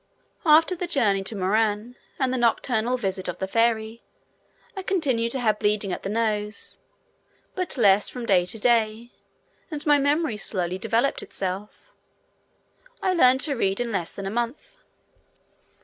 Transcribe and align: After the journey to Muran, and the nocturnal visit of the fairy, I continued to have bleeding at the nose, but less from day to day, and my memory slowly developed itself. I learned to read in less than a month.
After 0.47 0.75
the 0.75 0.87
journey 0.87 1.21
to 1.25 1.35
Muran, 1.35 1.93
and 2.17 2.33
the 2.33 2.37
nocturnal 2.39 2.97
visit 2.97 3.27
of 3.27 3.37
the 3.37 3.47
fairy, 3.47 4.01
I 4.75 4.81
continued 4.81 5.31
to 5.33 5.39
have 5.39 5.59
bleeding 5.59 5.93
at 5.93 6.01
the 6.01 6.09
nose, 6.09 6.79
but 7.53 7.77
less 7.77 8.09
from 8.09 8.25
day 8.25 8.45
to 8.45 8.57
day, 8.57 9.11
and 9.69 9.85
my 9.85 9.99
memory 9.99 10.37
slowly 10.37 10.79
developed 10.79 11.21
itself. 11.21 11.91
I 13.03 13.13
learned 13.13 13.41
to 13.41 13.55
read 13.55 13.79
in 13.79 13.91
less 13.91 14.11
than 14.11 14.25
a 14.25 14.31
month. 14.31 14.79